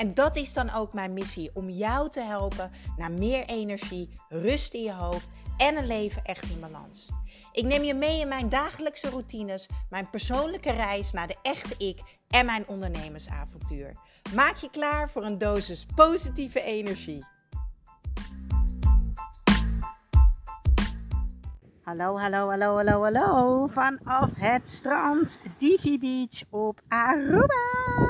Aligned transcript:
En 0.00 0.14
dat 0.14 0.36
is 0.36 0.52
dan 0.52 0.70
ook 0.70 0.92
mijn 0.92 1.12
missie: 1.12 1.50
om 1.54 1.70
jou 1.70 2.10
te 2.10 2.20
helpen 2.20 2.70
naar 2.96 3.12
meer 3.12 3.44
energie, 3.44 4.08
rust 4.28 4.74
in 4.74 4.82
je 4.82 4.92
hoofd 4.92 5.28
en 5.56 5.76
een 5.76 5.86
leven 5.86 6.24
echt 6.24 6.50
in 6.50 6.60
balans. 6.60 7.08
Ik 7.52 7.64
neem 7.64 7.82
je 7.82 7.94
mee 7.94 8.20
in 8.20 8.28
mijn 8.28 8.48
dagelijkse 8.48 9.10
routines, 9.10 9.68
mijn 9.90 10.10
persoonlijke 10.10 10.70
reis 10.70 11.12
naar 11.12 11.26
de 11.26 11.36
echte 11.42 11.74
ik 11.86 12.00
en 12.28 12.46
mijn 12.46 12.68
ondernemersavontuur. 12.68 13.96
Maak 14.34 14.56
je 14.56 14.70
klaar 14.70 15.10
voor 15.10 15.24
een 15.24 15.38
dosis 15.38 15.86
positieve 15.94 16.62
energie. 16.62 17.24
Hallo, 21.82 22.18
hallo, 22.18 22.48
hallo, 22.48 22.76
hallo, 22.76 23.02
hallo. 23.02 23.66
Vanaf 23.66 24.30
het 24.34 24.68
strand 24.68 25.40
Divi 25.58 25.98
Beach 25.98 26.42
op 26.50 26.80
Aruba. 26.88 28.09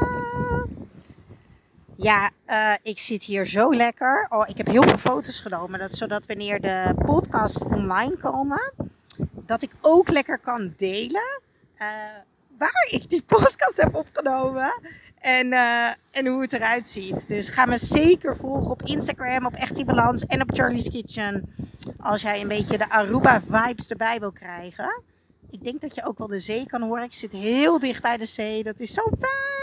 Ja, 2.02 2.30
uh, 2.46 2.74
ik 2.82 2.98
zit 2.98 3.24
hier 3.24 3.46
zo 3.46 3.74
lekker. 3.74 4.26
Oh, 4.28 4.48
ik 4.48 4.56
heb 4.56 4.66
heel 4.66 4.82
veel 4.82 4.98
foto's 4.98 5.40
genomen, 5.40 5.78
dat, 5.78 5.92
zodat 5.92 6.26
wanneer 6.26 6.60
de 6.60 6.94
podcast 7.04 7.64
online 7.64 8.16
komen, 8.16 8.72
dat 9.46 9.62
ik 9.62 9.70
ook 9.80 10.08
lekker 10.08 10.38
kan 10.38 10.74
delen 10.76 11.40
uh, 11.78 11.88
waar 12.58 12.88
ik 12.90 13.10
die 13.10 13.22
podcast 13.22 13.76
heb 13.76 13.94
opgenomen. 13.94 14.80
En, 15.18 15.46
uh, 15.46 15.86
en 16.10 16.26
hoe 16.26 16.40
het 16.42 16.52
eruit 16.52 16.88
ziet. 16.88 17.28
Dus 17.28 17.48
ga 17.48 17.64
me 17.64 17.78
zeker 17.78 18.36
volgen 18.36 18.70
op 18.70 18.82
Instagram, 18.82 19.46
op 19.46 19.54
Echt 19.54 19.84
Balans 19.84 20.26
en 20.26 20.42
op 20.42 20.50
Charlie's 20.52 20.88
Kitchen. 20.88 21.54
Als 21.98 22.22
jij 22.22 22.40
een 22.40 22.48
beetje 22.48 22.78
de 22.78 22.90
Aruba 22.90 23.40
vibes 23.40 23.88
erbij 23.88 24.20
wil 24.20 24.32
krijgen. 24.32 25.02
Ik 25.50 25.62
denk 25.62 25.80
dat 25.80 25.94
je 25.94 26.04
ook 26.04 26.18
wel 26.18 26.26
de 26.26 26.38
zee 26.38 26.66
kan 26.66 26.82
horen. 26.82 27.04
Ik 27.04 27.14
zit 27.14 27.32
heel 27.32 27.78
dicht 27.78 28.02
bij 28.02 28.16
de 28.16 28.24
zee. 28.24 28.62
Dat 28.62 28.80
is 28.80 28.92
zo 28.92 29.02
fijn. 29.02 29.59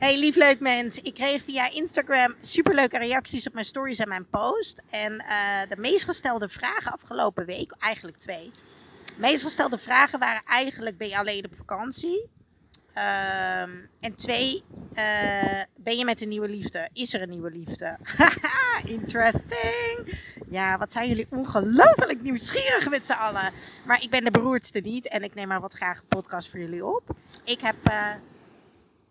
Hey 0.00 0.18
lief 0.18 0.36
leuk 0.36 0.60
mens, 0.60 1.00
ik 1.00 1.14
kreeg 1.14 1.42
via 1.42 1.70
Instagram 1.70 2.34
superleuke 2.40 2.98
reacties 2.98 3.46
op 3.46 3.52
mijn 3.52 3.64
stories 3.64 3.98
en 3.98 4.08
mijn 4.08 4.26
post. 4.30 4.82
En 4.90 5.12
uh, 5.12 5.28
de 5.68 5.76
meest 5.76 6.04
gestelde 6.04 6.48
vragen 6.48 6.92
afgelopen 6.92 7.46
week, 7.46 7.74
eigenlijk 7.78 8.16
twee. 8.16 8.52
De 9.04 9.12
meest 9.16 9.42
gestelde 9.42 9.78
vragen 9.78 10.18
waren 10.18 10.42
eigenlijk, 10.44 10.98
ben 10.98 11.08
je 11.08 11.18
alleen 11.18 11.44
op 11.44 11.56
vakantie? 11.56 12.28
Um, 12.94 13.88
en 14.00 14.14
twee, 14.16 14.64
uh, 14.94 15.60
ben 15.76 15.98
je 15.98 16.04
met 16.04 16.20
een 16.20 16.28
nieuwe 16.28 16.48
liefde? 16.48 16.88
Is 16.92 17.14
er 17.14 17.22
een 17.22 17.30
nieuwe 17.30 17.50
liefde? 17.50 17.96
Interesting. 18.98 20.18
Ja, 20.48 20.78
wat 20.78 20.92
zijn 20.92 21.08
jullie 21.08 21.26
ongelooflijk 21.30 22.22
nieuwsgierig 22.22 22.90
met 22.90 23.06
z'n 23.06 23.12
allen. 23.12 23.52
Maar 23.86 24.02
ik 24.02 24.10
ben 24.10 24.24
de 24.24 24.30
beroerdste 24.30 24.78
niet 24.78 25.08
en 25.08 25.22
ik 25.22 25.34
neem 25.34 25.48
maar 25.48 25.60
wat 25.60 25.74
graag 25.74 25.98
een 25.98 26.08
podcast 26.08 26.50
voor 26.50 26.60
jullie 26.60 26.84
op. 26.84 27.02
Ik 27.44 27.60
heb... 27.60 27.76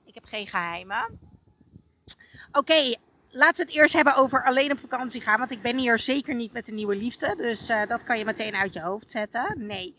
Ik 0.09 0.15
heb 0.15 0.25
geen 0.25 0.47
geheimen. 0.47 1.19
Oké, 2.51 2.95
laten 3.29 3.65
we 3.65 3.71
het 3.71 3.81
eerst 3.81 3.93
hebben 3.93 4.15
over 4.15 4.43
alleen 4.43 4.71
op 4.71 4.79
vakantie 4.79 5.21
gaan. 5.21 5.39
Want 5.39 5.51
ik 5.51 5.61
ben 5.61 5.77
hier 5.77 5.99
zeker 5.99 6.35
niet 6.35 6.53
met 6.53 6.67
een 6.67 6.75
nieuwe 6.75 6.95
liefde. 6.95 7.35
Dus 7.35 7.69
uh, 7.69 7.85
dat 7.87 8.03
kan 8.03 8.17
je 8.17 8.25
meteen 8.25 8.55
uit 8.55 8.73
je 8.73 8.81
hoofd 8.81 9.11
zetten. 9.11 9.53
Nee. 9.57 9.95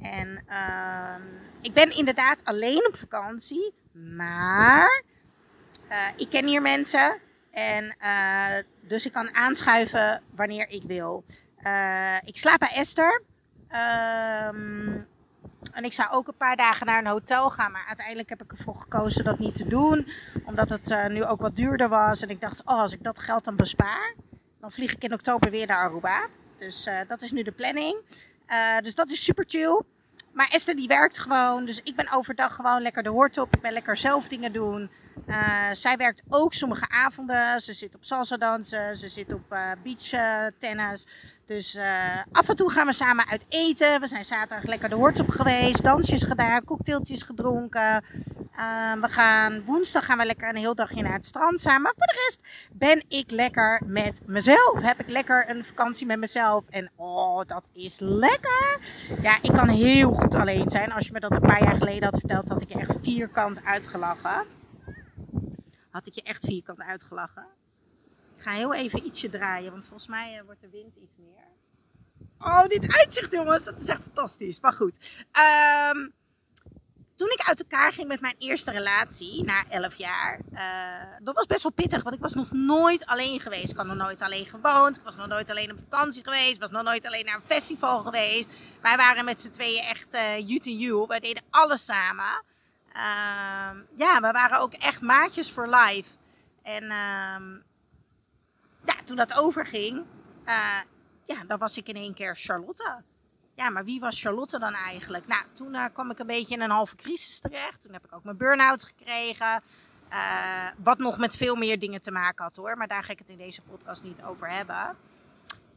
En 0.00 0.44
uh, 0.48 1.14
ik 1.60 1.72
ben 1.72 1.96
inderdaad 1.96 2.40
alleen 2.44 2.86
op 2.86 2.96
vakantie. 2.96 3.74
Maar 3.92 5.04
uh, 5.90 6.08
ik 6.16 6.30
ken 6.30 6.46
hier 6.46 6.62
mensen. 6.62 7.18
En 7.50 7.96
uh, 8.00 8.56
dus 8.80 9.06
ik 9.06 9.12
kan 9.12 9.34
aanschuiven 9.34 10.22
wanneer 10.34 10.68
ik 10.68 10.82
wil. 10.82 11.24
ik 12.24 12.36
slaap 12.36 12.58
bij 12.58 12.72
Esther. 12.74 13.22
Ehm, 13.68 15.00
en 15.72 15.84
ik 15.84 15.92
zou 15.92 16.10
ook 16.10 16.28
een 16.28 16.36
paar 16.36 16.56
dagen 16.56 16.86
naar 16.86 16.98
een 16.98 17.06
hotel 17.06 17.50
gaan. 17.50 17.72
Maar 17.72 17.84
uiteindelijk 17.86 18.28
heb 18.28 18.42
ik 18.42 18.50
ervoor 18.50 18.74
gekozen 18.74 19.24
dat 19.24 19.38
niet 19.38 19.56
te 19.56 19.66
doen. 19.66 20.08
Omdat 20.44 20.68
het 20.68 20.90
uh, 20.90 21.06
nu 21.06 21.24
ook 21.24 21.40
wat 21.40 21.56
duurder 21.56 21.88
was. 21.88 22.22
En 22.22 22.30
ik 22.30 22.40
dacht, 22.40 22.60
oh, 22.64 22.80
als 22.80 22.92
ik 22.92 23.02
dat 23.02 23.18
geld 23.18 23.44
dan 23.44 23.56
bespaar. 23.56 24.14
Dan 24.60 24.72
vlieg 24.72 24.92
ik 24.92 25.04
in 25.04 25.12
oktober 25.12 25.50
weer 25.50 25.66
naar 25.66 25.76
Aruba. 25.76 26.26
Dus 26.58 26.86
uh, 26.86 26.98
dat 27.08 27.22
is 27.22 27.30
nu 27.30 27.42
de 27.42 27.52
planning. 27.52 27.96
Uh, 28.48 28.78
dus 28.78 28.94
dat 28.94 29.10
is 29.10 29.24
super 29.24 29.44
chill. 29.46 29.82
Maar 30.32 30.48
Esther 30.48 30.76
die 30.76 30.88
werkt 30.88 31.18
gewoon. 31.18 31.64
Dus 31.64 31.82
ik 31.82 31.96
ben 31.96 32.12
overdag 32.12 32.54
gewoon 32.54 32.82
lekker 32.82 33.02
de 33.02 33.08
hoort 33.08 33.38
op. 33.38 33.54
Ik 33.54 33.60
ben 33.60 33.72
lekker 33.72 33.96
zelf 33.96 34.28
dingen 34.28 34.52
doen. 34.52 34.90
zij 35.72 35.96
werkt 35.96 36.22
ook 36.28 36.52
sommige 36.52 36.88
avonden. 36.88 37.60
Ze 37.60 37.72
zit 37.72 37.94
op 37.94 38.04
salsa 38.04 38.36
dansen. 38.36 38.96
Ze 38.96 39.08
zit 39.08 39.32
op 39.32 39.56
beach 39.82 40.50
tennis. 40.58 41.06
Dus 41.46 41.74
uh, 41.74 42.22
af 42.32 42.48
en 42.48 42.56
toe 42.56 42.70
gaan 42.70 42.86
we 42.86 42.92
samen 42.92 43.28
uit 43.28 43.44
eten. 43.48 44.00
We 44.00 44.06
zijn 44.06 44.24
zaterdag 44.24 44.64
lekker 44.68 44.88
de 44.88 44.94
hort 44.94 45.20
op 45.20 45.28
geweest. 45.28 45.82
Dansjes 45.82 46.22
gedaan, 46.22 46.64
cocktailtjes 46.64 47.22
gedronken. 47.22 48.04
Uh, 48.56 48.92
we 49.00 49.08
gaan, 49.08 49.64
woensdag 49.64 50.04
gaan 50.04 50.18
we 50.18 50.24
lekker 50.24 50.48
een 50.48 50.56
heel 50.56 50.74
dagje 50.74 51.02
naar 51.02 51.12
het 51.12 51.26
strand 51.26 51.60
samen. 51.60 51.82
Maar 51.82 51.92
voor 51.96 52.06
de 52.06 52.22
rest 52.24 52.40
ben 52.72 53.04
ik 53.08 53.30
lekker 53.30 53.82
met 53.86 54.20
mezelf. 54.26 54.80
Heb 54.80 55.00
ik 55.00 55.08
lekker 55.08 55.50
een 55.50 55.64
vakantie 55.64 56.06
met 56.06 56.18
mezelf. 56.18 56.64
En 56.68 56.90
oh, 56.96 57.40
dat 57.46 57.68
is 57.72 57.98
lekker. 57.98 58.78
Ja, 59.22 59.38
ik 59.42 59.52
kan 59.52 59.68
heel 59.68 60.12
goed 60.12 60.34
alleen 60.34 60.68
zijn. 60.68 60.92
Als 60.92 61.06
je 61.06 61.12
me 61.12 61.20
dat 61.20 61.34
een 61.34 61.40
paar 61.40 61.64
jaar 61.64 61.76
geleden 61.76 62.04
had 62.04 62.18
verteld, 62.18 62.48
had 62.48 62.62
ik 62.62 62.68
je 62.68 62.78
echt 62.78 62.96
vierkant 63.02 63.64
uitgelachen. 63.64 64.46
Had 65.90 66.06
ik 66.06 66.14
je 66.14 66.22
echt 66.22 66.44
vierkant 66.44 66.80
uitgelachen. 66.80 67.46
Ga 68.42 68.50
heel 68.50 68.74
even 68.74 69.06
ietsje 69.06 69.30
draaien, 69.30 69.70
want 69.70 69.84
volgens 69.84 70.08
mij 70.08 70.38
uh, 70.38 70.42
wordt 70.44 70.60
de 70.60 70.68
wind 70.70 70.96
iets 70.96 71.14
meer. 71.18 71.44
Oh, 72.38 72.66
dit 72.66 72.96
uitzicht 72.96 73.32
jongens, 73.32 73.64
dat 73.64 73.80
is 73.80 73.88
echt 73.88 74.02
fantastisch. 74.02 74.60
Maar 74.60 74.72
goed. 74.72 74.96
Um, 75.92 76.12
toen 77.16 77.30
ik 77.30 77.42
uit 77.42 77.60
elkaar 77.60 77.92
ging 77.92 78.08
met 78.08 78.20
mijn 78.20 78.34
eerste 78.38 78.70
relatie, 78.70 79.44
na 79.44 79.64
11 79.68 79.94
jaar, 79.94 80.40
uh, 80.52 80.60
dat 81.22 81.34
was 81.34 81.46
best 81.46 81.62
wel 81.62 81.72
pittig, 81.72 82.02
want 82.02 82.14
ik 82.14 82.20
was 82.20 82.34
nog 82.34 82.50
nooit 82.50 83.06
alleen 83.06 83.40
geweest. 83.40 83.70
Ik 83.70 83.76
had 83.76 83.86
nog 83.86 83.96
nooit 83.96 84.22
alleen 84.22 84.46
gewoond, 84.46 84.96
ik 84.96 85.02
was 85.02 85.16
nog 85.16 85.26
nooit 85.26 85.50
alleen 85.50 85.72
op 85.72 85.78
vakantie 85.88 86.22
geweest, 86.24 86.54
ik 86.54 86.60
was 86.60 86.70
nog 86.70 86.82
nooit 86.82 87.06
alleen 87.06 87.24
naar 87.24 87.34
een 87.34 87.54
festival 87.54 88.02
geweest. 88.02 88.50
Wij 88.80 88.96
waren 88.96 89.24
met 89.24 89.40
z'n 89.40 89.50
tweeën 89.50 89.84
echt 89.84 90.14
uh, 90.14 90.38
you 90.38 90.58
to 90.58 90.70
you, 90.70 91.06
wij 91.06 91.20
deden 91.20 91.42
alles 91.50 91.84
samen. 91.84 92.42
Uh, 92.88 93.80
ja, 93.96 94.20
we 94.20 94.30
waren 94.32 94.58
ook 94.58 94.72
echt 94.72 95.00
maatjes 95.00 95.50
voor 95.50 95.68
life. 95.68 96.08
En 96.62 96.84
ja, 96.84 97.38
toen 99.04 99.16
dat 99.16 99.38
overging, 99.38 100.04
uh, 100.46 100.80
ja, 101.24 101.44
dan 101.46 101.58
was 101.58 101.76
ik 101.76 101.88
in 101.88 101.96
één 101.96 102.14
keer 102.14 102.36
Charlotte. 102.36 103.02
Ja, 103.54 103.70
maar 103.70 103.84
wie 103.84 104.00
was 104.00 104.20
Charlotte 104.20 104.58
dan 104.58 104.74
eigenlijk? 104.74 105.26
Nou, 105.26 105.42
toen 105.52 105.74
uh, 105.74 105.84
kwam 105.92 106.10
ik 106.10 106.18
een 106.18 106.26
beetje 106.26 106.54
in 106.54 106.60
een 106.60 106.70
halve 106.70 106.96
crisis 106.96 107.38
terecht. 107.38 107.82
Toen 107.82 107.92
heb 107.92 108.04
ik 108.04 108.14
ook 108.14 108.24
mijn 108.24 108.36
burn-out 108.36 108.82
gekregen. 108.82 109.62
Uh, 110.12 110.68
wat 110.82 110.98
nog 110.98 111.18
met 111.18 111.36
veel 111.36 111.54
meer 111.54 111.78
dingen 111.78 112.02
te 112.02 112.10
maken 112.10 112.44
had 112.44 112.56
hoor. 112.56 112.76
Maar 112.76 112.88
daar 112.88 113.04
ga 113.04 113.12
ik 113.12 113.18
het 113.18 113.28
in 113.28 113.36
deze 113.36 113.62
podcast 113.62 114.02
niet 114.02 114.22
over 114.22 114.50
hebben. 114.50 114.96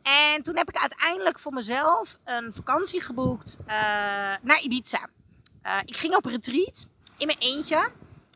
En 0.02 0.44
toen 0.44 0.57
heb 0.57 0.69
ik 0.69 0.78
uiteindelijk 0.78 1.40
voor 1.40 1.53
mezelf 1.53 2.19
een 2.24 2.53
vakantie 2.53 3.02
geboekt 3.02 3.57
naar 4.42 4.62
Ibiza. 4.62 5.09
ik 5.86 5.97
ging 5.97 6.16
op 6.16 6.25
retreat 6.25 6.88
in 7.18 7.25
mijn 7.25 7.40
eentje. 7.40 7.92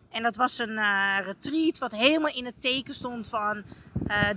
En 0.10 0.24
dat 0.24 0.36
was 0.36 0.58
een 0.58 0.80
retreat 1.24 1.78
wat 1.78 1.92
helemaal 1.92 2.34
in 2.34 2.46
het 2.46 2.62
teken 2.62 2.94
stond 2.94 3.28
van 3.28 3.64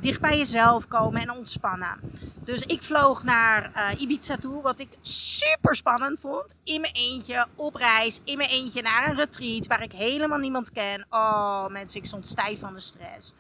dicht 0.01 0.21
bij 0.21 0.39
jezelf 0.39 0.89
komen 0.89 1.21
en 1.21 1.31
ontspannen. 1.31 1.99
Dus 2.45 2.63
ik 2.63 2.83
vloog 2.83 3.23
naar 3.23 3.73
uh, 3.77 4.01
Ibiza 4.01 4.37
toe, 4.37 4.63
wat 4.63 4.81
ik 4.81 4.89
super 5.01 5.77
spannend 5.77 6.21
vond. 6.21 6.55
In 6.65 6.81
mijn 6.81 6.93
eentje, 6.93 7.47
op 7.55 7.75
reis, 7.75 8.21
in 8.25 8.37
mijn 8.37 8.49
eentje 8.51 8.83
naar 8.83 9.09
een 9.09 9.17
retreat 9.17 9.67
waar 9.67 9.83
ik 9.83 9.93
helemaal 9.93 10.39
niemand 10.39 10.71
ken. 10.71 11.07
Oh 11.11 11.67
mensen, 11.69 12.01
ik 12.01 12.07
stond 12.07 12.27
stijf 12.27 12.61
van 12.61 12.75
de 12.75 12.81
stress. 12.81 13.35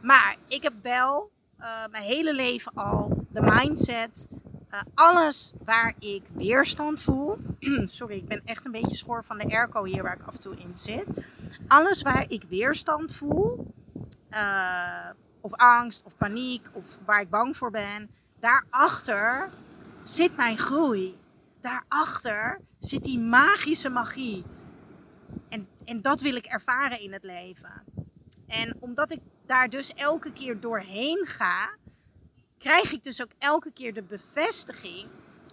Maar 0.00 0.36
ik 0.48 0.62
heb 0.62 0.72
wel 0.82 1.30
uh, 1.60 1.66
mijn 1.90 2.02
hele 2.02 2.34
leven 2.34 2.72
al 2.74 3.26
de 3.30 3.42
mindset, 3.42 4.28
alles 4.94 5.52
waar 5.64 5.94
ik 5.98 6.22
weerstand 6.32 7.02
voel. 7.02 7.38
Sorry, 7.84 8.16
ik 8.16 8.28
ben 8.28 8.42
echt 8.44 8.64
een 8.64 8.72
beetje 8.72 8.96
schor 8.96 9.24
van 9.24 9.38
de 9.38 9.44
airco 9.44 9.84
hier 9.84 10.02
waar 10.02 10.16
ik 10.20 10.26
af 10.26 10.34
en 10.34 10.40
toe 10.40 10.56
in 10.56 10.76
zit. 10.76 11.06
Alles 11.68 12.02
waar 12.02 12.24
ik 12.28 12.44
weerstand 12.48 13.14
voel 13.14 13.66
of 15.48 15.58
angst 15.58 16.02
of 16.04 16.16
paniek 16.16 16.66
of 16.72 16.98
waar 17.04 17.20
ik 17.20 17.30
bang 17.30 17.56
voor 17.56 17.70
ben, 17.70 18.10
daarachter 18.40 19.50
zit 20.02 20.36
mijn 20.36 20.58
groei. 20.58 21.18
Daarachter 21.60 22.60
zit 22.78 23.04
die 23.04 23.18
magische 23.18 23.88
magie. 23.88 24.44
En, 25.48 25.68
en 25.84 26.02
dat 26.02 26.20
wil 26.20 26.34
ik 26.34 26.44
ervaren 26.44 27.00
in 27.00 27.12
het 27.12 27.22
leven. 27.22 27.84
En 28.46 28.76
omdat 28.80 29.12
ik 29.12 29.20
daar 29.46 29.70
dus 29.70 29.94
elke 29.94 30.32
keer 30.32 30.60
doorheen 30.60 31.26
ga, 31.26 31.70
krijg 32.58 32.92
ik 32.92 33.04
dus 33.04 33.22
ook 33.22 33.32
elke 33.38 33.72
keer 33.72 33.94
de 33.94 34.02
bevestiging, 34.02 35.08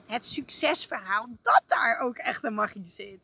het 0.05 0.25
succesverhaal, 0.25 1.27
dat 1.41 1.63
daar 1.67 1.99
ook 1.99 2.17
echt 2.17 2.43
een 2.43 2.53
magie 2.53 2.87
zit. 2.87 3.19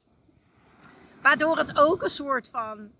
Waardoor 1.21 1.57
het 1.57 1.79
ook 1.79 2.03
een 2.03 2.09
soort 2.09 2.49
van 2.49 2.91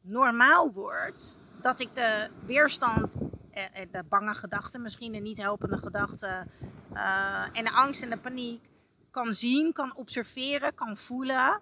normaal 0.00 0.72
wordt 0.72 1.42
dat 1.64 1.80
ik 1.80 1.94
de 1.94 2.30
weerstand 2.46 3.14
en 3.50 3.88
de 3.90 4.02
bange 4.08 4.34
gedachten, 4.34 4.82
misschien 4.82 5.12
de 5.12 5.18
niet 5.18 5.42
helpende 5.42 5.78
gedachten 5.78 6.50
uh, 6.92 7.44
en 7.52 7.64
de 7.64 7.70
angst 7.70 8.02
en 8.02 8.10
de 8.10 8.18
paniek 8.18 8.68
kan 9.10 9.32
zien, 9.32 9.72
kan 9.72 9.94
observeren, 9.96 10.74
kan 10.74 10.96
voelen. 10.96 11.60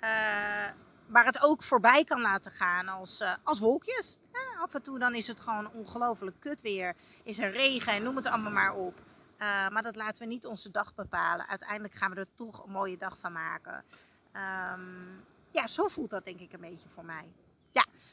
Uh, 0.00 0.70
maar 1.06 1.24
het 1.24 1.44
ook 1.44 1.62
voorbij 1.62 2.04
kan 2.04 2.20
laten 2.20 2.52
gaan 2.52 2.88
als, 2.88 3.20
uh, 3.20 3.34
als 3.42 3.58
wolkjes. 3.58 4.16
af 4.60 4.74
en 4.74 4.82
toe 4.82 4.98
dan 4.98 5.14
is 5.14 5.26
het 5.26 5.40
gewoon 5.40 5.72
ongelooflijk 5.72 6.36
kut 6.40 6.62
weer. 6.62 6.94
Is 7.22 7.38
er 7.38 7.50
regen 7.50 7.92
en 7.92 8.02
noem 8.02 8.16
het 8.16 8.26
allemaal 8.26 8.52
maar 8.52 8.74
op. 8.74 8.94
Maar 9.70 9.82
dat 9.82 9.96
laten 9.96 10.22
we 10.22 10.28
niet 10.28 10.46
onze 10.46 10.70
dag 10.70 10.94
bepalen. 10.94 11.48
Uiteindelijk 11.48 11.94
gaan 11.94 12.10
we 12.10 12.16
er 12.16 12.34
toch 12.34 12.64
een 12.64 12.70
mooie 12.70 12.96
dag 12.96 13.18
van 13.18 13.32
maken. 13.32 13.84
Um, 14.72 15.24
ja, 15.50 15.66
zo 15.66 15.88
voelt 15.88 16.10
dat 16.10 16.24
denk 16.24 16.40
ik 16.40 16.52
een 16.52 16.60
beetje 16.60 16.88
voor 16.88 17.04
mij. 17.04 17.24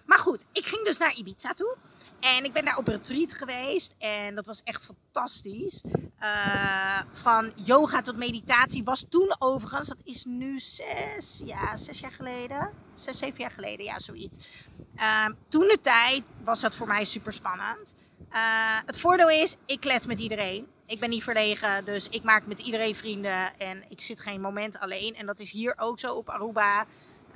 Maar 0.06 0.20
goed, 0.20 0.46
ik 0.52 0.66
ging 0.66 0.86
dus 0.86 0.98
naar 0.98 1.16
Ibiza 1.16 1.54
toe. 1.54 1.78
En 2.22 2.44
ik 2.44 2.54
ben 2.54 2.66
daar 2.66 2.78
op 2.78 2.88
retreat 2.88 3.34
geweest 3.34 3.96
en 3.98 4.36
dat 4.36 4.46
was 4.46 4.62
echt 4.64 4.86
fantastisch. 4.86 5.82
Uh, 6.22 7.02
van 7.12 7.52
yoga 7.56 8.02
tot 8.02 8.18
meditatie 8.18 8.84
was 8.84 9.06
toen 9.10 9.36
overigens, 9.40 9.88
dat 9.88 10.02
is 10.04 10.26
nu 10.26 10.60
zes, 10.60 11.42
ja, 11.46 11.76
zes 11.76 12.00
jaar 12.00 12.12
geleden. 12.12 12.72
Zes, 12.96 13.18
zeven 13.18 13.40
jaar 13.40 13.52
geleden, 13.52 13.86
ja, 13.86 14.00
zoiets. 14.00 14.38
Uh, 14.96 15.26
toen 15.50 15.68
de 15.68 15.80
tijd 15.82 16.24
was 16.44 16.60
dat 16.60 16.76
voor 16.76 16.88
mij 16.88 17.06
super 17.06 17.34
spannend. 17.34 17.96
Uh, 18.32 18.38
het 18.86 19.00
voordeel 19.00 19.30
is, 19.30 19.58
ik 19.66 19.80
klets 19.80 20.06
met 20.06 20.20
iedereen. 20.20 20.68
Ik 20.86 21.00
ben 21.00 21.10
niet 21.10 21.24
verlegen, 21.24 21.86
dus 21.86 22.10
ik 22.10 22.24
maak 22.24 22.46
met 22.46 22.62
iedereen 22.62 22.96
vrienden 22.96 23.60
en 23.60 23.84
ik 23.90 24.02
zit 24.02 24.20
geen 24.20 24.42
moment 24.42 24.80
alleen. 24.80 25.16
En 25.16 25.26
dat 25.26 25.40
is 25.40 25.52
hier 25.52 25.74
ook 25.78 26.00
zo 26.00 26.14
op 26.14 26.30
Aruba. 26.30 26.86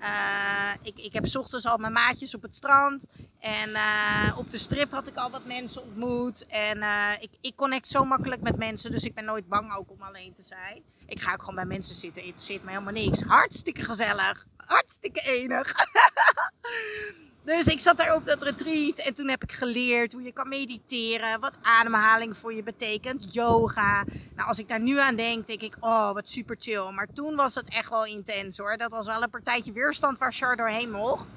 Uh, 0.01 0.73
ik, 0.81 0.99
ik 0.99 1.13
heb 1.13 1.35
ochtends 1.35 1.65
al 1.65 1.77
mijn 1.77 1.93
maatjes 1.93 2.35
op 2.35 2.41
het 2.41 2.55
strand. 2.55 3.05
En 3.39 3.69
uh, 3.69 4.37
op 4.37 4.51
de 4.51 4.57
strip 4.57 4.91
had 4.91 5.07
ik 5.07 5.15
al 5.15 5.29
wat 5.29 5.45
mensen 5.45 5.83
ontmoet. 5.83 6.45
En 6.45 6.77
uh, 6.77 7.11
ik, 7.19 7.29
ik 7.41 7.55
connect 7.55 7.87
zo 7.87 8.05
makkelijk 8.05 8.41
met 8.41 8.57
mensen. 8.57 8.91
Dus 8.91 9.03
ik 9.03 9.13
ben 9.13 9.25
nooit 9.25 9.47
bang 9.47 9.75
ook 9.75 9.91
om 9.91 10.01
alleen 10.01 10.33
te 10.33 10.43
zijn. 10.43 10.83
Ik 11.05 11.21
ga 11.21 11.33
ook 11.33 11.39
gewoon 11.39 11.55
bij 11.55 11.65
mensen 11.65 11.95
zitten. 11.95 12.25
Het 12.25 12.41
zit 12.41 12.63
me 12.63 12.69
helemaal 12.69 12.93
niks. 12.93 13.21
Hartstikke 13.21 13.83
gezellig. 13.83 14.45
Hartstikke 14.57 15.21
enig. 15.21 15.73
Dus 17.45 17.65
ik 17.65 17.79
zat 17.79 17.97
daar 17.97 18.15
op 18.15 18.25
dat 18.25 18.41
retreat 18.41 18.97
en 18.97 19.13
toen 19.13 19.29
heb 19.29 19.43
ik 19.43 19.51
geleerd 19.51 20.11
hoe 20.11 20.21
je 20.21 20.31
kan 20.31 20.47
mediteren, 20.47 21.39
wat 21.39 21.53
ademhaling 21.61 22.37
voor 22.37 22.53
je 22.53 22.63
betekent, 22.63 23.33
yoga. 23.33 24.03
Nou, 24.35 24.47
als 24.47 24.59
ik 24.59 24.67
daar 24.67 24.79
nu 24.79 24.99
aan 24.99 25.15
denk, 25.15 25.47
denk 25.47 25.61
ik, 25.61 25.75
oh, 25.79 26.11
wat 26.11 26.27
super 26.27 26.55
chill. 26.59 26.91
Maar 26.91 27.07
toen 27.13 27.35
was 27.35 27.55
het 27.55 27.69
echt 27.69 27.89
wel 27.89 28.05
intens 28.05 28.57
hoor. 28.57 28.77
Dat 28.77 28.91
was 28.91 29.05
wel 29.05 29.23
een 29.23 29.29
partijtje 29.29 29.71
weerstand 29.71 30.17
waar 30.17 30.33
Char 30.33 30.55
doorheen 30.55 30.91
mocht. 30.91 31.35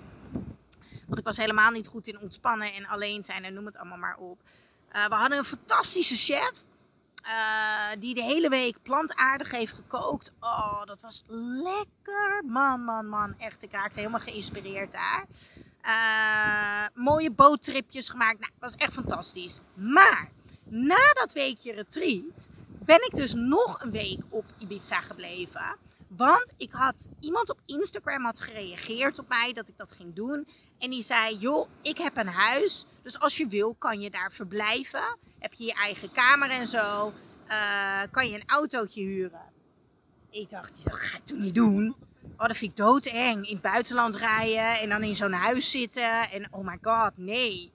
Want 1.06 1.18
ik 1.18 1.24
was 1.24 1.36
helemaal 1.36 1.70
niet 1.70 1.86
goed 1.86 2.06
in 2.06 2.20
ontspannen 2.20 2.72
en 2.72 2.86
alleen 2.86 3.22
zijn 3.22 3.44
en 3.44 3.54
noem 3.54 3.66
het 3.66 3.76
allemaal 3.76 3.98
maar 3.98 4.16
op. 4.16 4.38
Uh, 4.92 5.06
we 5.06 5.14
hadden 5.14 5.38
een 5.38 5.44
fantastische 5.44 6.16
chef. 6.16 6.52
Uh, 7.26 8.00
die 8.00 8.14
de 8.14 8.22
hele 8.22 8.48
week 8.48 8.82
plantaardig 8.82 9.50
heeft 9.50 9.74
gekookt. 9.74 10.32
Oh, 10.40 10.84
dat 10.84 11.00
was 11.00 11.22
lekker. 11.62 12.42
Man, 12.46 12.84
man, 12.84 13.08
man. 13.08 13.34
Echt, 13.38 13.62
ik 13.62 13.72
raakte 13.72 13.98
helemaal 13.98 14.20
geïnspireerd 14.20 14.92
daar. 14.92 15.26
Uh, 15.82 16.86
mooie 17.04 17.30
boottripjes 17.30 18.08
gemaakt. 18.08 18.40
Nou, 18.40 18.52
dat 18.58 18.70
was 18.70 18.80
echt 18.80 18.92
fantastisch. 18.92 19.60
Maar 19.74 20.30
na 20.64 21.12
dat 21.12 21.32
weekje 21.32 21.72
retreat 21.72 22.50
ben 22.84 23.04
ik 23.04 23.14
dus 23.14 23.34
nog 23.34 23.82
een 23.82 23.90
week 23.90 24.20
op 24.28 24.44
Ibiza 24.58 25.00
gebleven. 25.00 25.76
Want 26.18 26.54
ik 26.56 26.72
had 26.72 27.08
iemand 27.20 27.50
op 27.50 27.60
Instagram 27.66 28.24
had 28.24 28.40
gereageerd 28.40 29.18
op 29.18 29.28
mij 29.28 29.52
dat 29.52 29.68
ik 29.68 29.76
dat 29.76 29.92
ging 29.92 30.14
doen. 30.14 30.48
En 30.78 30.90
die 30.90 31.02
zei: 31.02 31.36
Joh, 31.36 31.68
ik 31.82 31.98
heb 31.98 32.16
een 32.16 32.28
huis. 32.28 32.86
Dus 33.02 33.18
als 33.20 33.36
je 33.36 33.46
wil, 33.46 33.74
kan 33.74 34.00
je 34.00 34.10
daar 34.10 34.32
verblijven. 34.32 35.16
Heb 35.38 35.52
je 35.52 35.64
je 35.64 35.74
eigen 35.74 36.12
kamer 36.12 36.50
en 36.50 36.66
zo. 36.66 37.12
Uh, 37.48 38.02
kan 38.10 38.28
je 38.28 38.34
een 38.34 38.46
autootje 38.46 39.02
huren. 39.02 39.42
Ik 40.30 40.50
dacht, 40.50 40.84
dat 40.84 40.98
ga 40.98 41.16
ik 41.16 41.26
toen 41.26 41.40
niet 41.40 41.54
doen. 41.54 41.96
Oh, 42.36 42.46
dat 42.46 42.56
vind 42.56 42.70
ik 42.70 42.76
doodeng. 42.76 43.46
In 43.46 43.52
het 43.52 43.62
buitenland 43.62 44.16
rijden 44.16 44.80
en 44.80 44.88
dan 44.88 45.02
in 45.02 45.16
zo'n 45.16 45.32
huis 45.32 45.70
zitten. 45.70 46.30
En 46.30 46.48
oh 46.50 46.66
my 46.66 46.78
god, 46.82 47.12
nee. 47.14 47.72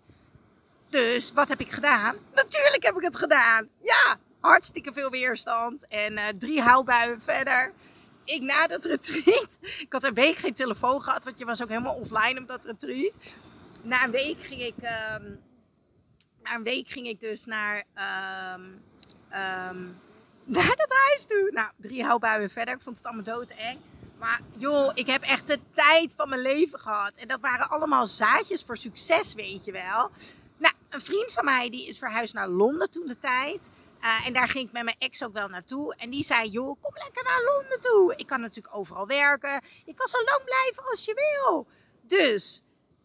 Dus 0.89 1.33
wat 1.33 1.49
heb 1.49 1.59
ik 1.59 1.71
gedaan? 1.71 2.15
Natuurlijk 2.35 2.83
heb 2.83 2.95
ik 2.95 3.03
het 3.03 3.15
gedaan. 3.17 3.69
Ja, 3.79 4.15
hartstikke 4.39 4.93
veel 4.93 5.09
weerstand. 5.09 5.87
En 5.87 6.13
uh, 6.13 6.23
drie 6.37 6.61
huilbuien 6.61 7.21
verder. 7.21 7.73
Ik 8.23 8.41
na 8.41 8.67
dat 8.67 8.85
retreat. 8.85 9.57
Ik 9.85 9.93
had 9.93 10.03
een 10.03 10.13
week 10.13 10.35
geen 10.35 10.53
telefoon 10.53 11.01
gehad, 11.01 11.23
want 11.23 11.39
je 11.39 11.45
was 11.45 11.63
ook 11.63 11.69
helemaal 11.69 11.95
offline 11.95 12.41
op 12.41 12.47
dat 12.47 12.65
retreat. 12.65 13.17
Na 13.81 14.03
een 14.03 14.11
week 14.11 14.39
ging 14.39 14.61
ik. 14.61 14.75
Um, 14.77 15.39
na 16.43 16.55
een 16.55 16.63
week 16.63 16.87
ging 16.87 17.07
ik 17.07 17.19
dus 17.19 17.45
naar. 17.45 17.83
Um, 18.55 18.81
um, 19.39 20.01
naar 20.55 20.75
dat 20.75 20.93
huis 21.07 21.25
toe. 21.25 21.49
Nou, 21.51 21.71
drie 21.77 22.03
huilbuien 22.03 22.49
verder. 22.49 22.73
Ik 22.73 22.81
vond 22.81 22.97
het 22.97 23.05
allemaal 23.05 23.23
doodeng. 23.23 23.79
Maar 24.19 24.41
joh, 24.57 24.91
ik 24.93 25.07
heb 25.07 25.21
echt 25.21 25.47
de 25.47 25.59
tijd 25.71 26.13
van 26.17 26.29
mijn 26.29 26.41
leven 26.41 26.79
gehad. 26.79 27.15
En 27.15 27.27
dat 27.27 27.39
waren 27.39 27.69
allemaal 27.69 28.05
zaadjes 28.05 28.63
voor 28.63 28.77
succes, 28.77 29.33
weet 29.33 29.65
je 29.65 29.71
wel. 29.71 30.11
Nou, 30.57 30.73
een 30.89 31.01
vriend 31.01 31.31
van 31.31 31.45
mij 31.45 31.69
die 31.69 31.87
is 31.87 31.97
verhuisd 31.97 32.33
naar 32.33 32.47
Londen 32.47 32.91
toen 32.91 33.07
de 33.07 33.17
tijd. 33.17 33.69
Uh, 34.03 34.27
en 34.27 34.33
daar 34.33 34.47
ging 34.47 34.67
ik 34.67 34.71
met 34.71 34.83
mijn 34.83 34.95
ex 34.99 35.23
ook 35.23 35.33
wel 35.33 35.47
naartoe. 35.47 35.95
En 35.95 36.09
die 36.09 36.23
zei, 36.23 36.49
joh, 36.49 36.81
kom 36.81 36.93
lekker 36.93 37.23
naar 37.23 37.43
Londen 37.43 37.79
toe. 37.79 38.13
Ik 38.15 38.27
kan 38.27 38.41
natuurlijk 38.41 38.75
overal 38.77 39.07
werken. 39.07 39.61
Ik 39.85 39.95
kan 39.95 40.07
zo 40.07 40.23
lang 40.23 40.43
blijven 40.43 40.83
als 40.89 41.05
je 41.05 41.13
wil. 41.41 41.67
Dus, 42.01 42.63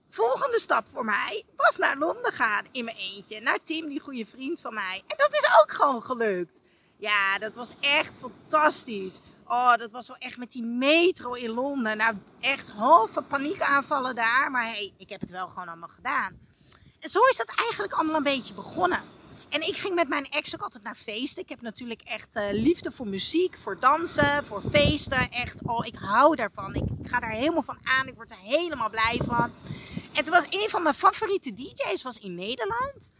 volgende 0.08 0.60
stap 0.60 0.86
voor 0.92 1.04
mij 1.04 1.44
was 1.56 1.76
naar 1.76 1.96
Londen 1.96 2.32
gaan 2.32 2.64
in 2.72 2.84
mijn 2.84 2.96
eentje. 2.96 3.40
Naar 3.40 3.58
Tim, 3.64 3.88
die 3.88 4.00
goede 4.00 4.26
vriend 4.26 4.60
van 4.60 4.74
mij. 4.74 5.02
En 5.06 5.16
dat 5.16 5.32
is 5.34 5.48
ook 5.60 5.72
gewoon 5.72 6.02
gelukt. 6.02 6.60
Ja, 6.96 7.38
dat 7.38 7.54
was 7.54 7.74
echt 7.80 8.12
fantastisch. 8.18 9.20
Oh, 9.46 9.74
dat 9.74 9.90
was 9.90 10.08
wel 10.08 10.16
echt 10.16 10.36
met 10.36 10.52
die 10.52 10.64
metro 10.64 11.32
in 11.32 11.50
Londen. 11.50 11.96
Nou, 11.96 12.16
echt 12.40 12.68
halve 12.68 13.22
paniekaanvallen 13.22 14.14
daar. 14.14 14.50
Maar 14.50 14.64
hey, 14.64 14.92
ik 14.96 15.08
heb 15.08 15.20
het 15.20 15.30
wel 15.30 15.48
gewoon 15.48 15.68
allemaal 15.68 15.88
gedaan. 15.88 16.38
En 17.00 17.10
zo 17.10 17.20
is 17.22 17.36
dat 17.36 17.52
eigenlijk 17.56 17.92
allemaal 17.92 18.16
een 18.16 18.22
beetje 18.22 18.54
begonnen. 18.54 19.17
En 19.48 19.68
ik 19.68 19.76
ging 19.76 19.94
met 19.94 20.08
mijn 20.08 20.28
ex 20.30 20.54
ook 20.54 20.62
altijd 20.62 20.82
naar 20.82 20.94
feesten. 20.94 21.42
Ik 21.42 21.48
heb 21.48 21.60
natuurlijk 21.60 22.02
echt 22.02 22.36
uh, 22.36 22.48
liefde 22.52 22.92
voor 22.92 23.06
muziek, 23.06 23.56
voor 23.56 23.78
dansen, 23.80 24.44
voor 24.44 24.62
feesten. 24.70 25.30
Echt, 25.30 25.62
oh, 25.62 25.86
ik 25.86 25.94
hou 25.94 26.36
daarvan. 26.36 26.74
Ik, 26.74 26.84
ga 27.02 27.20
daar 27.20 27.30
helemaal 27.30 27.62
van 27.62 27.78
aan. 27.82 28.06
Ik 28.06 28.14
word 28.14 28.30
er 28.30 28.36
helemaal 28.36 28.90
blij 28.90 29.20
van. 29.24 29.50
En 30.12 30.24
toen 30.24 30.34
was 30.34 30.46
een 30.50 30.68
van 30.68 30.82
mijn 30.82 30.94
favoriete 30.94 31.54
DJ's 31.54 32.02
was 32.02 32.18
in 32.18 32.34
Nederland. 32.34 33.12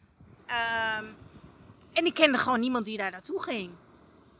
Um, 1.01 1.17
en 1.93 2.05
ik 2.05 2.15
kende 2.15 2.39
gewoon 2.39 2.61
niemand 2.61 2.85
die 2.85 2.97
daar 2.97 3.11
naartoe 3.11 3.43
ging. 3.43 3.71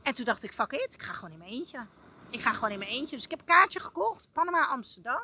En 0.03 0.15
toen 0.15 0.25
dacht 0.25 0.45
ik, 0.45 0.53
fuck 0.53 0.73
it, 0.73 0.95
ik 0.95 1.03
ga 1.03 1.13
gewoon 1.13 1.33
in 1.33 1.39
mijn 1.39 1.51
eentje. 1.51 1.87
Ik 2.31 2.41
ga 2.41 2.53
gewoon 2.53 2.71
in 2.71 2.79
mijn 2.79 2.91
eentje. 2.91 3.17
Dus 3.17 3.25
ik 3.25 3.31
heb 3.31 3.41
een 3.41 3.47
kaartje 3.47 3.81
gekocht, 3.81 4.29
Panama 4.33 4.67
Amsterdam. 4.67 5.23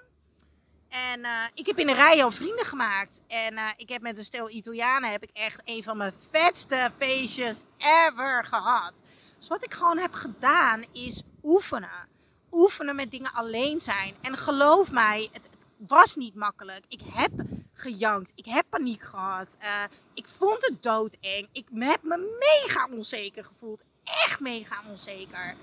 En 0.94 1.20
uh, 1.20 1.30
ik 1.54 1.66
heb 1.66 1.78
in 1.78 1.86
de 1.86 1.94
rij 1.94 2.24
al 2.24 2.30
vrienden 2.30 2.64
gemaakt. 2.64 3.22
En 3.26 3.52
uh, 3.54 3.68
ik 3.76 3.88
heb 3.88 4.02
met 4.02 4.18
een 4.18 4.24
stel 4.24 4.50
Italianen 4.50 5.10
heb 5.10 5.22
ik 5.22 5.30
echt 5.32 5.60
een 5.64 5.82
van 5.82 5.96
mijn 5.96 6.12
vetste 6.30 6.90
feestjes 6.98 7.62
ever 7.78 8.44
gehad. 8.44 9.02
Dus 9.38 9.48
wat 9.48 9.64
ik 9.64 9.74
gewoon 9.74 9.98
heb 9.98 10.12
gedaan 10.12 10.84
is 10.92 11.22
oefenen. 11.42 12.08
Oefenen 12.50 12.96
met 12.96 13.10
dingen 13.10 13.32
alleen 13.32 13.80
zijn. 13.80 14.14
En 14.22 14.36
geloof 14.36 14.90
mij, 14.90 15.28
het, 15.32 15.48
het 15.52 15.66
was 15.88 16.16
niet 16.16 16.34
makkelijk. 16.34 16.84
Ik 16.88 17.00
heb 17.12 17.32
gejankt. 17.72 18.32
Ik 18.34 18.44
heb 18.44 18.64
paniek 18.68 19.02
gehad. 19.02 19.56
Uh, 19.62 19.82
ik 20.14 20.26
vond 20.26 20.66
het 20.66 20.82
doodeng. 20.82 21.48
Ik 21.52 21.68
heb 21.74 22.02
me 22.02 22.36
mega 22.38 22.88
onzeker 22.90 23.44
gevoeld 23.44 23.84
echt 24.04 24.40
mega 24.40 24.76
onzeker. 24.90 25.54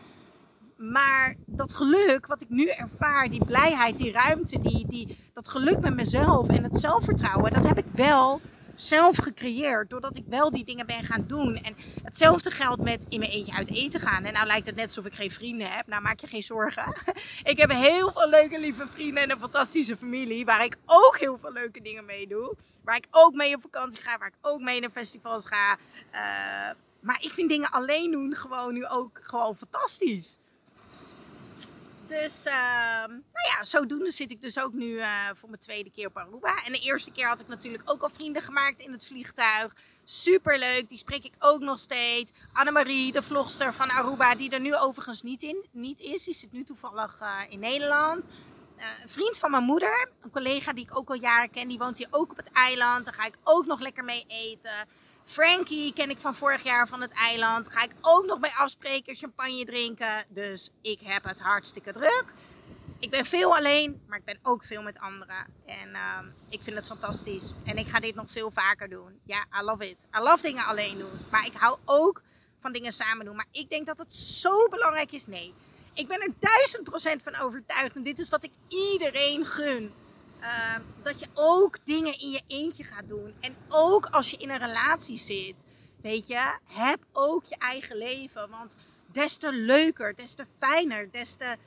Maar 0.82 1.36
dat 1.46 1.74
geluk 1.74 2.28
wat 2.28 2.42
ik 2.42 2.50
nu 2.50 2.68
ervaar, 2.68 3.30
die 3.30 3.46
blijheid, 3.46 3.98
die 3.98 4.12
ruimte, 4.12 4.60
die, 4.60 4.86
die, 4.88 5.18
dat 5.34 5.48
geluk 5.48 5.80
met 5.80 5.96
mezelf 5.96 6.48
en 6.48 6.64
het 6.64 6.76
zelfvertrouwen, 6.76 7.54
dat 7.54 7.64
heb 7.64 7.78
ik 7.78 7.86
wel 7.94 8.42
zelf 8.76 9.18
gecreëerd. 9.18 9.90
Doordat 9.90 10.16
ik 10.16 10.24
wel 10.28 10.52
die 10.52 10.66
dingen 10.66 10.86
ben 10.86 11.04
gaan 11.04 11.26
doen. 11.28 11.56
En 11.56 11.76
hetzelfde 12.04 12.52
geldt 12.52 12.82
met 12.82 13.06
in 13.10 13.20
mijn 13.20 13.32
eentje 13.32 13.54
uit 13.54 13.70
eten 13.70 14.00
gaan. 14.00 14.24
En 14.24 14.34
nou 14.34 14.48
lijkt 14.48 14.66
het 14.66 14.76
net 14.76 14.86
alsof 14.86 15.06
ik 15.06 15.14
geen 15.14 15.32
vrienden 15.32 15.72
heb. 15.72 15.88
Nou 15.88 16.02
maak 16.02 16.20
je 16.20 16.28
geen 16.28 16.44
zorgen. 16.44 16.96
Ik 17.52 17.58
heb 17.58 17.72
heel 17.72 18.12
veel 18.12 18.30
leuke, 18.30 18.60
lieve 18.60 18.88
vrienden 18.88 19.24
en 19.24 19.32
een 19.32 19.40
fantastische 19.40 19.98
familie. 19.98 20.46
Waar 20.46 20.64
ik 20.64 20.78
ook 20.86 21.18
heel 21.20 21.38
veel 21.42 21.52
leuke 21.52 21.82
dingen 21.82 22.06
mee 22.06 22.28
doe. 22.28 22.56
Waar 22.84 22.96
ik 22.96 23.08
ook 23.12 23.34
mee 23.34 23.56
op 23.56 23.62
vakantie 23.62 24.02
ga. 24.02 24.18
Waar 24.18 24.28
ik 24.28 24.48
ook 24.48 24.62
mee 24.62 24.80
naar 24.80 24.90
festivals 24.90 25.46
ga. 25.46 25.78
Uh, 26.12 26.76
maar 27.02 27.18
ik 27.22 27.32
vind 27.32 27.50
dingen 27.50 27.72
alleen 27.72 28.12
doen 28.12 28.36
gewoon 28.36 28.74
nu 28.74 28.88
ook 28.88 29.20
gewoon 29.24 29.56
fantastisch. 29.56 30.38
Dus, 32.20 32.46
uh, 32.46 32.54
nou 33.08 33.48
ja, 33.50 33.64
zodoende 33.64 34.12
zit 34.12 34.32
ik 34.32 34.42
dus 34.42 34.60
ook 34.60 34.74
nu 34.74 34.86
uh, 34.86 35.30
voor 35.34 35.50
mijn 35.50 35.62
tweede 35.62 35.92
keer 35.92 36.08
op 36.08 36.18
Aruba. 36.18 36.64
En 36.66 36.72
de 36.72 36.80
eerste 36.80 37.12
keer 37.12 37.28
had 37.28 37.40
ik 37.40 37.48
natuurlijk 37.48 37.92
ook 37.92 38.02
al 38.02 38.10
vrienden 38.10 38.42
gemaakt 38.42 38.80
in 38.80 38.92
het 38.92 39.06
vliegtuig. 39.06 39.76
Super 40.04 40.60
leuk, 40.60 40.90
die 40.90 40.98
spreek 40.98 41.24
ik 41.24 41.34
ook 41.40 41.60
nog 41.60 41.80
steeds. 41.80 42.32
Annemarie, 42.54 43.12
de 43.12 43.24
vlogster 43.24 43.74
van 43.74 43.90
Aruba, 43.90 44.36
die 44.36 44.50
er 44.50 44.60
nu 44.60 44.76
overigens 44.76 45.22
niet, 45.22 45.44
in, 45.44 45.66
niet 45.72 46.00
is. 46.00 46.24
Die 46.24 46.34
zit 46.34 46.52
nu 46.52 46.64
toevallig 46.64 47.20
uh, 47.22 47.40
in 47.50 47.60
Nederland. 47.60 48.28
een 49.02 49.10
vriend 49.10 49.38
van 49.38 49.52
mijn 49.52 49.64
moeder, 49.64 50.10
een 50.22 50.32
collega 50.32 50.74
die 50.74 50.84
ik 50.84 50.98
ook 50.98 51.10
al 51.10 51.20
jaren 51.20 51.50
ken, 51.50 51.68
die 51.68 51.78
woont 51.78 51.98
hier 51.98 52.08
ook 52.12 52.32
op 52.32 52.38
het 52.38 52.52
eiland. 52.52 53.06
Daar 53.06 53.14
ga 53.14 53.26
ik 53.26 53.38
ook 53.44 53.66
nog 53.66 53.80
lekker 53.80 54.04
mee 54.04 54.26
eten. 54.28 54.88
Frankie 55.32 55.94
ken 55.94 56.10
ik 56.10 56.18
van 56.20 56.36
vorig 56.36 56.64
jaar 56.64 56.88
van 56.88 57.02
het 57.02 57.12
eiland. 57.12 57.70
Ga 57.70 57.84
ik 57.84 57.92
ook 58.02 58.26
nog 58.26 58.40
mee 58.40 58.52
afspreken, 58.56 59.16
champagne 59.16 59.66
drinken. 59.66 60.26
Dus 60.30 60.70
ik 60.82 61.00
heb 61.04 61.24
het 61.24 61.40
hartstikke 61.40 61.92
druk. 61.92 62.26
Ik 63.00 63.10
ben 63.10 63.26
veel 63.26 63.56
alleen, 63.56 64.02
maar 64.08 64.18
ik 64.18 64.26
ben 64.26 64.40
ook 64.42 64.64
veel 64.64 64.84
met 64.84 65.00
anderen. 65.00 65.46
En 65.66 65.90
uh, 65.90 66.20
ik 66.50 66.62
vind 66.64 66.76
het 66.76 66.88
fantastisch. 66.88 67.54
En 67.66 67.78
ik 67.78 67.88
ga 67.88 68.00
dit 68.00 68.16
nog 68.16 68.26
veel 68.32 68.52
vaker 68.52 68.90
doen. 68.90 69.20
Ja, 69.26 69.46
I 69.62 69.64
love 69.64 69.90
it. 69.90 70.08
I 70.18 70.20
love 70.20 70.42
dingen 70.42 70.66
alleen 70.66 70.98
doen. 70.98 71.20
Maar 71.30 71.46
ik 71.46 71.54
hou 71.54 71.78
ook 71.86 72.22
van 72.60 72.72
dingen 72.72 72.94
samen 72.94 73.26
doen. 73.26 73.36
Maar 73.36 73.48
ik 73.52 73.70
denk 73.70 73.86
dat 73.86 73.98
het 73.98 74.14
zo 74.14 74.68
belangrijk 74.70 75.12
is. 75.12 75.28
Nee, 75.28 75.54
ik 75.94 76.08
ben 76.08 76.22
er 76.22 76.34
duizend 76.40 76.84
procent 76.84 77.24
van 77.24 77.36
overtuigd. 77.36 77.96
En 77.96 78.04
dit 78.04 78.20
is 78.20 78.30
wat 78.30 78.44
ik 78.44 78.52
iedereen 78.68 79.46
gun. 79.46 79.94
Uh, 80.42 80.48
dat 81.04 81.20
je 81.20 81.28
ook 81.34 81.78
dingen 81.84 82.20
in 82.20 82.30
je 82.30 82.42
eentje 82.48 82.84
gaat 82.84 83.08
doen. 83.08 83.34
En 83.40 83.56
ook 83.70 84.06
als 84.06 84.32
je 84.32 84.38
in 84.38 84.50
een 84.50 84.58
relatie 84.58 85.18
zit. 85.18 85.64
Weet 86.02 86.28
je, 86.28 86.58
heb 86.66 87.06
ook 87.12 87.44
je 87.44 87.56
eigen 87.58 87.98
leven. 87.98 88.50
Want 88.50 88.76
des 89.12 89.38
te 89.38 89.54
leuker, 89.54 90.16
des 90.16 90.36
te 90.36 90.46
fijner, 90.60 91.12
des 91.12 91.36
te 91.36 91.58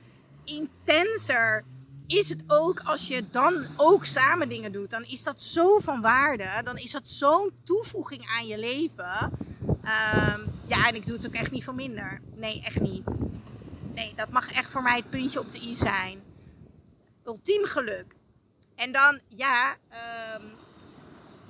intenser 0.43 1.63
is 2.07 2.29
het 2.29 2.43
ook 2.47 2.79
als 2.79 3.07
je 3.07 3.29
dan 3.29 3.65
ook 3.77 4.05
samen 4.05 4.49
dingen 4.49 4.71
doet. 4.71 4.89
Dan 4.89 5.03
is 5.03 5.23
dat 5.23 5.41
zo 5.41 5.79
van 5.79 6.01
waarde. 6.01 6.61
Dan 6.63 6.77
is 6.77 6.91
dat 6.91 7.07
zo'n 7.07 7.51
toevoeging 7.63 8.27
aan 8.37 8.47
je 8.47 8.57
leven. 8.57 9.31
Um, 9.67 10.53
ja, 10.67 10.87
en 10.87 10.95
ik 10.95 11.05
doe 11.05 11.15
het 11.15 11.27
ook 11.27 11.33
echt 11.33 11.51
niet 11.51 11.63
voor 11.63 11.75
minder. 11.75 12.21
Nee, 12.35 12.61
echt 12.63 12.79
niet. 12.79 13.17
Nee, 13.93 14.13
dat 14.15 14.29
mag 14.29 14.51
echt 14.51 14.71
voor 14.71 14.81
mij 14.81 14.97
het 14.97 15.09
puntje 15.09 15.39
op 15.39 15.51
de 15.51 15.61
i 15.61 15.75
zijn. 15.75 16.23
Ultiem 17.25 17.65
geluk. 17.65 18.15
En 18.75 18.91
dan, 18.91 19.21
ja, 19.27 19.75
um, 20.35 20.51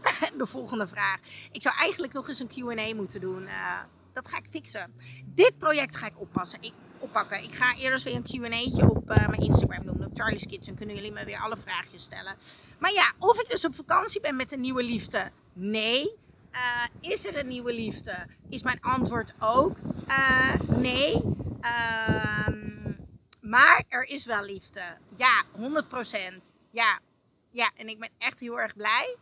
de 0.40 0.46
volgende 0.46 0.88
vraag. 0.88 1.20
Ik 1.52 1.62
zou 1.62 1.76
eigenlijk 1.78 2.14
nog 2.14 2.28
eens 2.28 2.40
een 2.40 2.48
Q&A 2.48 2.96
moeten 2.96 3.22
doen. 3.22 3.44
Uh, 3.44 3.80
dat 4.14 4.28
ga 4.28 4.38
ik 4.38 4.46
fixen. 4.50 4.94
Dit 5.26 5.58
project 5.58 5.96
ga 5.96 6.06
ik 6.06 6.20
oppassen. 6.20 6.62
Ik, 6.62 6.74
oppakken. 7.00 7.44
Ik 7.44 7.56
ga 7.56 7.76
eerst 7.76 8.04
weer 8.04 8.16
een 8.16 8.24
Q&A'tje 8.24 8.90
op 8.90 9.10
uh, 9.10 9.28
mijn 9.28 9.42
Instagram 9.42 9.86
doen. 9.86 10.06
Op 10.06 10.12
Charlie's 10.14 10.46
Kitchen 10.46 10.76
kunnen 10.76 10.96
jullie 10.96 11.12
me 11.12 11.26
weer 11.26 11.40
alle 11.40 11.58
vraagjes 11.58 12.04
stellen. 12.04 12.36
Maar 12.80 12.94
ja, 12.94 13.14
of 13.20 13.40
ik 13.40 13.50
dus 13.50 13.66
op 13.66 13.76
vakantie 13.76 14.22
ben 14.22 14.36
met 14.36 14.52
een 14.52 14.62
nieuwe 14.62 14.84
liefde? 14.84 15.32
Nee. 15.54 16.16
Uh, 16.52 17.12
is 17.12 17.26
er 17.26 17.38
een 17.38 17.48
nieuwe 17.48 17.74
liefde? 17.74 18.26
Is 18.50 18.64
mijn 18.64 18.82
antwoord 18.82 19.34
ook 19.40 19.78
nee. 20.68 21.22
Ehm, 21.62 22.94
maar 23.42 23.84
er 23.88 24.04
is 24.04 24.26
wel 24.26 24.44
liefde. 24.44 24.82
Ja, 25.16 25.44
100%. 25.52 26.52
Ja. 26.72 27.00
Ja, 27.56 27.72
en 27.76 27.90
ik 27.90 28.00
ben 28.00 28.10
echt 28.18 28.40
heel 28.40 28.60
erg 28.60 28.76
blij. 28.76 29.16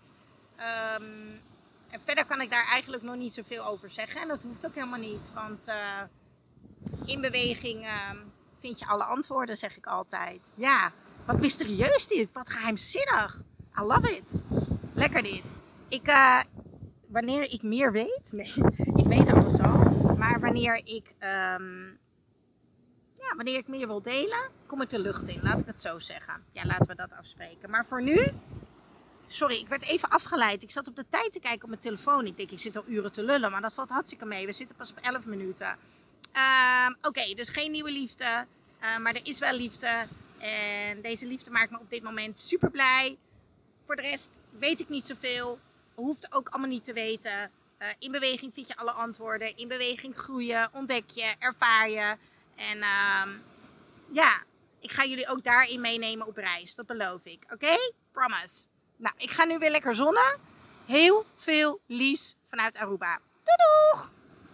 Um, 0.98 1.42
en 1.90 2.02
verder 2.04 2.26
kan 2.26 2.42
ik 2.42 2.50
daar 2.50 2.66
eigenlijk 2.66 3.04
nog 3.04 3.16
niet 3.16 3.34
zoveel 3.34 3.66
over 3.66 3.90
zeggen. 3.90 4.22
En 4.22 4.28
dat 4.28 4.44
hoeft 4.44 4.66
ook 4.66 4.76
helemaal 4.76 5.00
niet. 5.00 5.32
Want 5.34 5.68
uh, 5.68 6.02
in 7.06 7.22
beweging 7.22 7.84
uh, 7.84 8.10
vind 8.60 8.80
je 8.80 8.86
alle 8.86 9.04
antwoorden, 9.04 9.58
zeg 9.58 9.78
ik 9.78 9.86
altijd. 9.86 10.52
Ja, 10.56 10.92
wat 11.26 11.40
mysterieus 11.40 12.08
dit. 12.08 12.32
Wat 12.32 12.50
geheimzinnig. 12.50 13.42
I 13.80 13.82
love 13.82 14.16
it. 14.16 14.42
Lekker 14.94 15.24
dit. 15.24 15.64
Ik, 15.88 16.08
uh, 16.08 16.42
wanneer 17.08 17.52
ik 17.52 17.64
meer 17.64 17.92
weet, 17.92 18.32
nee, 18.36 18.54
ik 18.96 19.06
weet 19.06 19.34
alles 19.34 19.60
al. 19.60 20.16
Maar 20.18 20.40
wanneer 20.40 20.82
ik, 20.84 21.14
um, 21.20 22.00
wanneer 23.36 23.58
ik 23.58 23.68
meer 23.68 23.88
wil 23.88 24.02
delen, 24.02 24.50
kom 24.66 24.82
ik 24.82 24.90
de 24.90 25.00
lucht 25.00 25.28
in. 25.28 25.40
Laat 25.44 25.60
ik 25.60 25.66
het 25.66 25.82
zo 25.82 26.00
zeggen. 26.00 26.44
Ja, 26.52 26.66
laten 26.66 26.88
we 26.88 26.96
dat 26.96 27.12
afspreken. 27.18 27.70
Maar 27.70 27.86
voor 27.86 28.02
nu, 28.02 28.28
sorry, 29.28 29.56
ik 29.56 29.68
werd 29.68 29.84
even 29.84 30.10
afgeleid. 30.10 30.64
Ik 30.64 30.72
zat 30.72 30.88
op 30.88 30.96
de 30.96 31.06
tijd 31.10 31.32
te 31.32 31.40
kijken 31.40 31.64
op 31.64 31.70
mijn 31.70 31.82
telefoon. 31.82 32.26
Ik 32.26 32.38
denk, 32.38 32.52
ik 32.52 32.60
zit 32.60 32.78
al 32.78 32.84
uren 32.88 33.12
te 33.12 33.24
lullen, 33.24 33.52
maar 33.52 33.62
dat 33.62 33.74
valt 33.74 33.90
hartstikke 33.90 34.26
mee. 34.26 34.46
We 34.46 34.52
zitten 34.52 34.76
pas 34.76 34.92
op 34.92 34.98
11 34.98 35.26
minuten. 35.26 35.78
Uh, 36.36 36.90
Oké, 37.02 37.34
dus 37.34 37.50
geen 37.50 37.72
nieuwe 37.72 37.92
liefde, 37.92 38.46
uh, 38.82 38.98
maar 38.98 39.14
er 39.14 39.28
is 39.28 39.40
wel 39.40 39.54
liefde. 39.54 40.08
En 40.40 41.02
deze 41.02 41.26
liefde 41.26 41.52
maakt 41.52 41.72
me 41.72 41.80
op 41.80 41.90
dit 41.90 42.04
moment 42.04 42.38
super 42.38 42.72
blij. 42.72 43.18
Voor 43.86 43.96
de 43.96 44.02
rest 44.02 44.40
weet 44.60 44.80
ik 44.80 44.90
niet 44.90 45.08
zoveel 45.08 45.60
hoeft 45.96 46.34
ook 46.34 46.50
allemaal 46.50 46.70
niet 46.70 46.84
te 46.84 46.94
weten. 46.94 47.52
Uh, 47.80 47.88
in 48.00 48.12
beweging 48.12 48.54
vind 48.54 48.68
je 48.68 48.76
alle 48.76 48.92
antwoorden. 48.92 49.58
In 49.58 49.68
beweging 49.68 50.18
groeien, 50.18 50.70
ontdek 50.74 51.10
je, 51.10 51.36
ervaar 51.40 51.90
je. 51.90 52.16
En 52.56 52.78
uh, 52.78 53.28
ja, 54.12 54.44
ik 54.80 54.92
ga 54.92 55.06
jullie 55.06 55.28
ook 55.28 55.44
daarin 55.44 55.82
meenemen 55.82 56.28
op 56.28 56.38
reis. 56.38 56.76
Dat 56.76 56.86
beloof 56.86 57.20
ik. 57.24 57.44
Oké? 57.44 57.54
Okay? 57.54 57.92
Promise. 58.12 58.66
Nou, 58.96 59.16
ik 59.18 59.32
ga 59.32 59.44
nu 59.44 59.58
weer 59.58 59.72
lekker 59.72 59.96
zonnen. 59.96 60.40
Heel 60.86 61.26
veel 61.36 61.82
lies 61.88 62.36
vanuit 62.50 62.76
Aruba. 62.76 63.20
Doei 63.44 63.58
doeg! 63.58 64.12